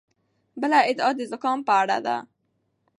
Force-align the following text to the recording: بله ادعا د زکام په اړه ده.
بله 0.61 0.77
ادعا 0.89 1.11
د 1.17 1.21
زکام 1.31 1.59
په 1.67 1.73
اړه 1.81 1.97
ده. 2.05 2.17